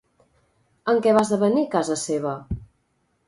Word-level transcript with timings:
En 0.93 1.01
què 1.07 1.13
va 1.17 1.21
esdevenir 1.27 1.65
casa 1.75 1.97
seva? 2.05 2.31